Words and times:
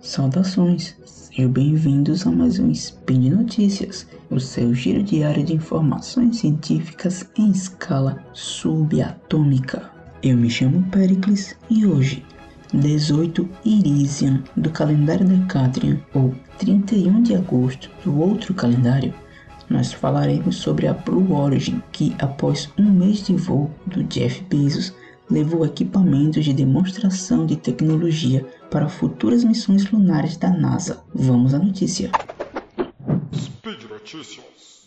Saudações, 0.00 0.94
sejam 1.04 1.50
bem-vindos 1.50 2.24
a 2.24 2.30
mais 2.30 2.60
um 2.60 2.70
Spin 2.70 3.22
de 3.22 3.30
Notícias, 3.30 4.06
o 4.30 4.38
seu 4.38 4.72
giro 4.72 5.02
diário 5.02 5.42
de 5.42 5.52
informações 5.52 6.36
científicas 6.36 7.28
em 7.36 7.50
escala 7.50 8.24
subatômica. 8.32 9.90
Eu 10.22 10.36
me 10.36 10.48
chamo 10.48 10.88
Pericles 10.92 11.56
e 11.68 11.84
hoje, 11.84 12.24
18 12.72 13.48
Irisian 13.64 14.40
do 14.56 14.70
calendário 14.70 15.26
Decatrian, 15.26 15.98
ou 16.14 16.32
31 16.56 17.20
de 17.20 17.34
agosto 17.34 17.90
do 18.04 18.20
outro 18.20 18.54
calendário, 18.54 19.12
nós 19.68 19.92
falaremos 19.92 20.56
sobre 20.58 20.86
a 20.86 20.94
Blue 20.94 21.32
Origin, 21.32 21.82
que 21.90 22.14
após 22.20 22.70
um 22.78 22.88
mês 22.88 23.26
de 23.26 23.34
voo 23.34 23.68
do 23.84 24.04
Jeff 24.04 24.44
Bezos, 24.44 24.94
levou 25.30 25.64
equipamentos 25.64 26.44
de 26.44 26.52
demonstração 26.52 27.46
de 27.46 27.56
tecnologia 27.56 28.44
para 28.70 28.88
futuras 28.88 29.44
missões 29.44 29.90
lunares 29.90 30.36
da 30.36 30.50
NASA. 30.50 31.02
Vamos 31.14 31.54
à 31.54 31.58
notícia. 31.58 32.10
Speed 33.32 33.84
Notícias. 33.88 34.86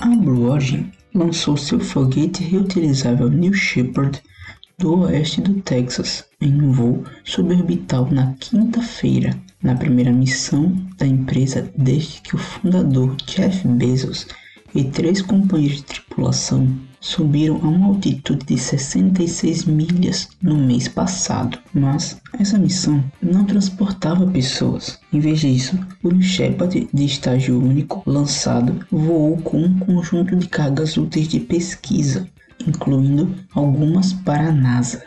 A 0.00 0.06
Blue 0.06 0.50
Origin 0.50 0.92
lançou 1.12 1.56
seu 1.56 1.80
foguete 1.80 2.44
reutilizável 2.44 3.28
New 3.28 3.52
Shepard 3.52 4.22
do 4.78 5.00
oeste 5.00 5.40
do 5.40 5.54
Texas 5.54 6.24
em 6.40 6.62
um 6.62 6.70
voo 6.70 7.02
suborbital 7.24 8.08
na 8.12 8.32
quinta-feira, 8.34 9.36
na 9.60 9.74
primeira 9.74 10.12
missão 10.12 10.72
da 10.96 11.04
empresa 11.04 11.68
desde 11.76 12.20
que 12.20 12.36
o 12.36 12.38
fundador 12.38 13.16
Jeff 13.26 13.66
Bezos 13.66 14.28
e 14.72 14.84
três 14.84 15.20
companheiros 15.20 15.78
de 15.78 15.82
tripulação 15.82 16.68
subiram 17.00 17.56
a 17.56 17.66
uma 17.66 17.88
altitude 17.88 18.46
de 18.46 18.56
66 18.56 19.64
milhas 19.64 20.28
no 20.40 20.56
mês 20.56 20.86
passado, 20.86 21.58
mas 21.74 22.20
essa 22.38 22.56
missão 22.56 23.02
não 23.20 23.44
transportava 23.44 24.28
pessoas. 24.28 25.00
Em 25.12 25.18
vez 25.18 25.40
disso, 25.40 25.76
o 26.04 26.22
Shepard 26.22 26.88
de 26.94 27.04
estágio 27.04 27.60
único 27.60 28.00
lançado 28.06 28.86
voou 28.92 29.38
com 29.38 29.60
um 29.60 29.78
conjunto 29.80 30.36
de 30.36 30.46
cargas 30.48 30.96
úteis 30.96 31.26
de 31.26 31.40
pesquisa 31.40 32.28
incluindo 32.66 33.34
algumas 33.54 34.12
para 34.12 34.48
a 34.48 34.52
NASA. 34.52 35.02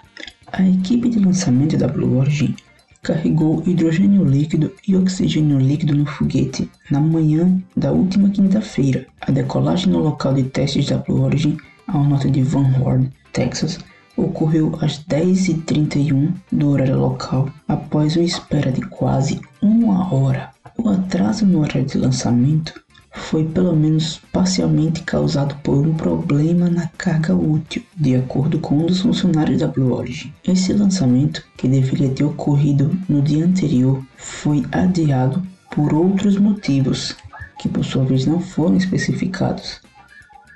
A 0.51 0.67
equipe 0.67 1.09
de 1.09 1.19
lançamento 1.19 1.77
da 1.77 1.87
Blue 1.87 2.17
Origin 2.17 2.55
carregou 3.01 3.63
hidrogênio 3.65 4.23
líquido 4.23 4.71
e 4.87 4.95
oxigênio 4.95 5.57
líquido 5.57 5.95
no 5.95 6.05
foguete 6.05 6.69
na 6.89 6.99
manhã 6.99 7.61
da 7.75 7.91
última 7.91 8.29
quinta-feira. 8.29 9.07
A 9.21 9.31
decolagem 9.31 9.91
no 9.91 9.99
local 9.99 10.33
de 10.33 10.43
testes 10.43 10.87
da 10.87 10.97
Blue 10.97 11.23
Origin, 11.23 11.57
ao 11.87 12.03
norte 12.03 12.29
de 12.29 12.43
Van 12.43 12.69
Horn, 12.79 13.11
Texas, 13.33 13.79
ocorreu 14.15 14.77
às 14.81 15.03
10h31 15.05 16.33
do 16.51 16.69
horário 16.69 16.99
local, 16.99 17.49
após 17.67 18.15
uma 18.15 18.25
espera 18.25 18.71
de 18.71 18.81
quase 18.81 19.41
uma 19.61 20.13
hora. 20.13 20.51
O 20.77 20.89
atraso 20.89 21.45
no 21.45 21.61
horário 21.61 21.85
de 21.85 21.97
lançamento 21.97 22.80
foi 23.13 23.43
pelo 23.43 23.75
menos 23.75 24.21
parcialmente 24.31 25.03
causado 25.03 25.55
por 25.63 25.85
um 25.85 25.93
problema 25.93 26.69
na 26.69 26.87
carga 26.97 27.35
útil, 27.35 27.83
de 27.95 28.15
acordo 28.15 28.59
com 28.59 28.77
um 28.77 28.85
dos 28.85 29.01
funcionários 29.01 29.59
da 29.59 29.67
Blue 29.67 29.93
Origin. 29.93 30.33
Esse 30.47 30.73
lançamento, 30.73 31.43
que 31.57 31.67
deveria 31.67 32.09
ter 32.09 32.23
ocorrido 32.23 32.97
no 33.07 33.21
dia 33.21 33.45
anterior, 33.45 34.03
foi 34.17 34.65
adiado 34.71 35.41
por 35.69 35.93
outros 35.93 36.37
motivos, 36.37 37.15
que 37.59 37.69
por 37.69 37.83
sua 37.83 38.03
vez 38.03 38.25
não 38.25 38.39
foram 38.39 38.77
especificados. 38.77 39.81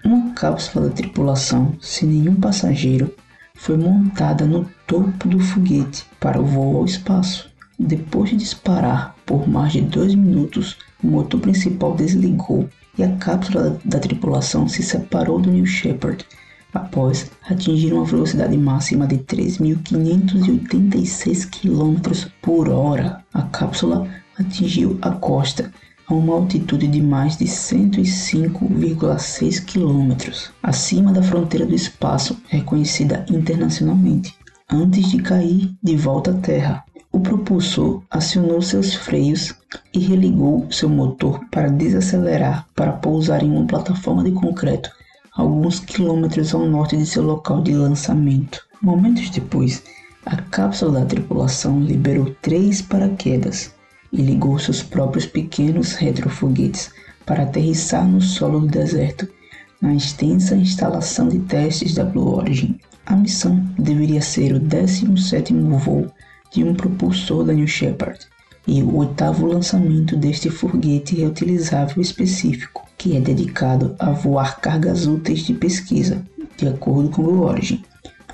Uma 0.04 0.34
cápsula 0.34 0.88
da 0.88 0.96
tripulação, 0.96 1.74
sem 1.82 2.08
nenhum 2.10 2.36
passageiro, 2.36 3.14
foi 3.56 3.78
montada 3.78 4.46
no 4.46 4.70
topo 4.86 5.28
do 5.28 5.40
foguete 5.40 6.06
para 6.20 6.40
o 6.40 6.46
voo 6.46 6.78
ao 6.78 6.86
espaço. 6.86 7.50
Depois 7.80 8.30
de 8.30 8.38
disparar 8.38 9.15
por 9.26 9.48
mais 9.48 9.74
de 9.74 9.82
dois 9.82 10.16
minutos, 10.16 10.78
o 11.04 11.08
motor 11.08 11.42
principal 11.42 11.96
desligou 11.96 12.70
e 12.98 13.04
a 13.04 13.12
cápsula 13.18 13.78
da 13.84 14.00
tripulação 14.00 14.66
se 14.68 14.82
separou 14.84 15.40
do 15.40 15.52
New 15.52 15.66
Shepard 15.66 16.24
após 16.74 17.32
atingir 17.50 17.94
uma 17.94 18.06
velocidade 18.06 18.56
máxima 18.58 19.08
de 19.08 19.18
3.586 19.20 21.50
km 21.50 22.28
por 22.42 22.68
hora. 22.70 23.24
A 23.34 23.44
cápsula 23.44 24.06
atingiu 24.38 24.98
a 25.02 25.12
costa 25.12 25.72
a 26.08 26.14
uma 26.14 26.36
altitude 26.36 26.88
de 26.88 27.02
mais 27.02 27.38
de 27.38 27.46
105,6 27.46 29.66
km, 29.66 30.14
acima 30.62 31.12
da 31.12 31.24
fronteira 31.24 31.66
do 31.66 31.74
espaço 31.74 32.40
reconhecida 32.48 33.26
internacionalmente, 33.30 34.36
antes 34.70 35.10
de 35.10 35.20
cair 35.22 35.74
de 35.82 35.96
volta 35.96 36.30
à 36.32 36.36
Terra. 36.36 36.84
O 37.16 37.20
propulsor 37.22 38.04
acionou 38.12 38.62
seus 38.62 38.94
freios 38.94 39.56
e 39.94 40.00
religou 40.00 40.70
seu 40.70 40.90
motor 40.90 41.40
para 41.50 41.70
desacelerar 41.70 42.68
para 42.76 42.92
pousar 42.92 43.42
em 43.42 43.50
uma 43.50 43.66
plataforma 43.66 44.22
de 44.22 44.34
concreto 44.34 44.92
alguns 45.32 45.80
quilômetros 45.80 46.54
ao 46.54 46.66
norte 46.66 46.98
de 46.98 47.06
seu 47.06 47.24
local 47.24 47.62
de 47.62 47.72
lançamento. 47.72 48.62
Momentos 48.82 49.30
depois, 49.30 49.82
a 50.26 50.36
cápsula 50.36 51.00
da 51.00 51.06
tripulação 51.06 51.80
liberou 51.80 52.36
três 52.42 52.82
paraquedas 52.82 53.74
e 54.12 54.22
ligou 54.22 54.60
seus 54.60 54.84
próprios 54.84 55.26
pequenos 55.26 55.94
retrofoguetes 55.94 56.92
para 57.26 57.44
aterrissar 57.44 58.06
no 58.06 58.20
solo 58.20 58.60
do 58.60 58.68
deserto 58.68 59.26
na 59.82 59.96
extensa 59.96 60.54
instalação 60.54 61.30
de 61.30 61.40
testes 61.40 61.96
da 61.96 62.04
Blue 62.04 62.36
Origin. 62.36 62.78
A 63.06 63.16
missão 63.16 63.64
deveria 63.80 64.22
ser 64.22 64.52
o 64.52 64.60
17º 64.60 65.78
voo 65.78 66.12
de 66.56 66.64
um 66.64 66.74
propulsor 66.74 67.44
da 67.44 67.54
New 67.54 67.68
Shepard 67.68 68.18
e 68.66 68.82
o 68.82 68.96
oitavo 68.96 69.46
lançamento 69.46 70.16
deste 70.16 70.50
foguete 70.50 71.16
reutilizável 71.16 72.02
específico, 72.02 72.88
que 72.98 73.18
é 73.18 73.20
dedicado 73.20 73.94
a 74.00 74.12
voar 74.12 74.62
cargas 74.62 75.06
úteis 75.06 75.42
de 75.42 75.54
pesquisa, 75.54 76.24
de 76.56 76.68
acordo 76.70 77.10
com 77.10 77.24
Blue 77.24 77.44
Origin. 77.44 77.84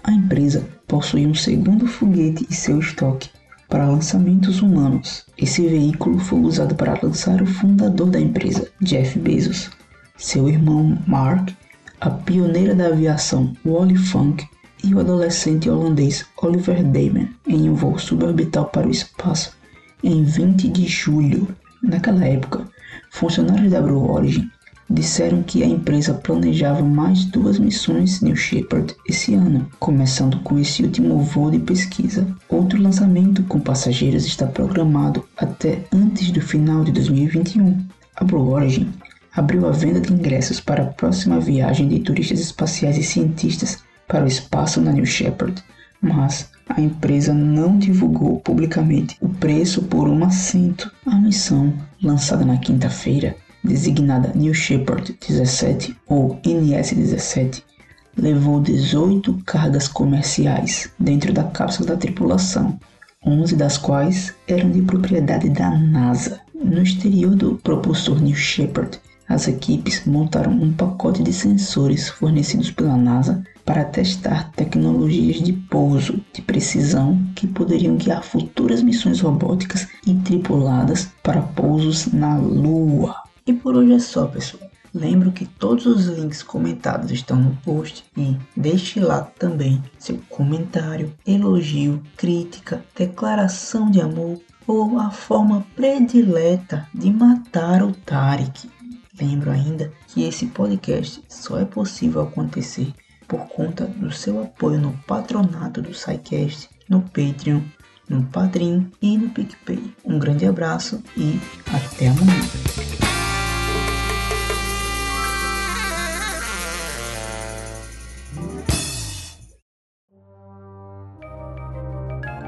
A 0.04 0.12
empresa 0.12 0.64
possui 0.88 1.26
um 1.26 1.34
segundo 1.34 1.88
foguete 1.88 2.46
em 2.48 2.54
seu 2.54 2.80
estoque 2.80 3.30
para 3.68 3.90
lançamentos 3.90 4.62
humanos. 4.62 5.26
Esse 5.36 5.68
veículo 5.68 6.20
foi 6.20 6.42
usado 6.42 6.76
para 6.76 7.00
lançar 7.02 7.42
o 7.42 7.46
fundador 7.48 8.12
da 8.12 8.20
empresa, 8.20 8.68
Jeff 8.82 9.18
Bezos, 9.18 9.72
seu 10.16 10.48
irmão 10.48 10.96
Mark, 11.08 11.50
a 12.00 12.09
pioneira 12.09 12.76
da 12.76 12.88
aviação 12.88 13.52
Wally 13.66 13.98
Funk 13.98 14.46
e 14.84 14.94
o 14.94 15.00
adolescente 15.00 15.69
holandês 15.69 16.25
Oliver 16.42 16.84
Damon 16.84 17.28
em 17.47 17.69
um 17.69 17.75
voo 17.75 17.97
suborbital 18.00 18.66
para 18.66 18.88
o 18.88 18.92
espaço 18.92 19.56
em 20.03 20.24
20 20.24 20.68
de 20.69 20.88
julho. 20.88 21.47
Naquela 21.81 22.25
época, 22.25 22.68
funcionários 23.12 23.72
da 23.72 23.81
Blue 23.81 24.12
Origin 24.12 24.50
disseram 24.90 25.41
que 25.41 25.64
a 25.64 25.68
empresa 25.68 26.14
planejava 26.14 26.81
mais 26.84 27.25
duas 27.25 27.58
missões 27.58 28.22
New 28.22 28.36
Shepard 28.36 28.94
esse 29.08 29.34
ano, 29.34 29.68
começando 29.80 30.40
com 30.40 30.59
esse 30.59 30.84
último 30.84 31.20
voo 31.20 31.50
de 31.50 31.59
pesquisa. 31.59 32.28
Outro 32.50 32.81
lançamento 32.81 33.44
com 33.44 33.59
passageiros 33.59 34.25
está 34.25 34.46
programado 34.46 35.24
até 35.38 35.86
antes 35.94 36.31
do 36.31 36.41
final 36.41 36.84
de 36.84 36.91
2021. 36.91 37.78
A 38.16 38.24
Blue 38.24 38.50
Origin 38.50 38.91
abriu 39.34 39.66
a 39.68 39.72
venda 39.72 40.02
de 40.02 40.12
ingressos 40.12 40.59
para 40.59 40.84
a 40.84 40.88
próxima 40.88 41.40
viagem 41.40 41.88
de 41.88 42.00
turistas 42.00 42.40
espaciais 42.40 42.97
e 42.97 43.03
cientistas 43.03 43.80
para 44.11 44.25
o 44.25 44.27
espaço 44.27 44.81
na 44.81 44.91
New 44.91 45.05
Shepard, 45.05 45.63
mas 46.02 46.49
a 46.67 46.81
empresa 46.81 47.34
não 47.34 47.78
divulgou 47.78 48.41
publicamente 48.41 49.16
o 49.22 49.29
preço 49.29 49.84
por 49.84 50.09
um 50.09 50.25
assento. 50.25 50.91
A 51.05 51.16
missão, 51.16 51.73
lançada 52.03 52.43
na 52.43 52.58
quinta-feira, 52.58 53.37
designada 53.63 54.34
New 54.35 54.53
Shepard 54.53 55.16
17 55.25 55.96
ou 56.08 56.37
NS-17, 56.43 57.63
levou 58.17 58.59
18 58.59 59.34
cargas 59.46 59.87
comerciais 59.87 60.91
dentro 60.99 61.31
da 61.31 61.46
cápsula 61.46 61.91
da 61.91 61.97
tripulação, 61.97 62.78
11 63.25 63.55
das 63.55 63.78
quais 63.78 64.35
eram 64.46 64.72
de 64.72 64.81
propriedade 64.81 65.49
da 65.49 65.69
NASA. 65.69 66.41
No 66.53 66.84
exterior 66.84 67.34
do 67.34 67.55
propulsor 67.55 68.22
New 68.22 68.35
Shepard, 68.35 68.99
as 69.29 69.47
equipes 69.47 70.03
montaram 70.05 70.52
um 70.52 70.73
pacote 70.73 71.23
de 71.23 71.31
sensores 71.31 72.09
fornecidos 72.09 72.69
pela 72.69 72.97
NASA 72.97 73.41
para 73.66 73.85
testar 73.85 74.52
tecnologias 74.52 75.41
de 75.41 75.53
pouso 75.53 76.23
de 76.34 76.41
precisão 76.41 77.17
que 77.35 77.47
poderiam 77.47 77.96
guiar 77.96 78.23
futuras 78.23 78.81
missões 78.81 79.22
robóticas 79.22 79.87
e 80.05 80.13
tripuladas 80.16 81.09
para 81.23 81.41
pousos 81.41 82.08
na 82.08 82.37
Lua. 82.37 83.16
E 83.46 83.53
por 83.53 83.75
hoje 83.75 83.93
é 83.93 83.99
só, 83.99 84.25
pessoal. 84.28 84.72
Lembro 84.93 85.31
que 85.31 85.46
todos 85.46 85.85
os 85.85 86.05
links 86.08 86.43
comentados 86.43 87.11
estão 87.11 87.37
no 87.37 87.55
post 87.58 88.03
e 88.17 88.35
deixe 88.58 88.99
lá 88.99 89.22
também 89.22 89.81
seu 89.97 90.19
comentário, 90.29 91.14
elogio, 91.25 92.03
crítica, 92.17 92.84
declaração 92.97 93.90
de 93.90 94.02
amor 94.02 94.37
ou 94.67 94.99
a 94.99 95.09
forma 95.09 95.66
predileta 95.75 96.87
de 96.93 97.09
matar 97.09 97.84
o 97.84 97.93
Tarek. 97.93 98.69
Lembro 99.19 99.52
ainda 99.52 99.93
que 100.07 100.23
esse 100.23 100.47
podcast 100.47 101.23
só 101.29 101.59
é 101.59 101.66
possível 101.66 102.22
acontecer 102.22 102.93
por 103.31 103.47
conta 103.47 103.85
do 103.85 104.11
seu 104.11 104.43
apoio 104.43 104.81
no 104.81 104.91
patronato 105.07 105.81
do 105.81 105.93
SciCast, 105.93 106.69
no 106.89 107.01
Patreon, 107.01 107.61
no 108.09 108.25
Padrim 108.25 108.91
e 109.01 109.17
no 109.17 109.29
PicPay. 109.29 109.81
Um 110.03 110.19
grande 110.19 110.45
abraço 110.45 111.01
e 111.16 111.39
até 111.73 112.09
amanhã. 112.09 112.41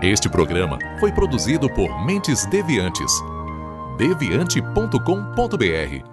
Este 0.01 0.27
programa 0.27 0.77
foi 0.99 1.13
produzido 1.13 1.73
por 1.73 2.05
Mentes 2.05 2.45
Deviantes. 2.47 3.13
deviante.com.br 3.97 6.12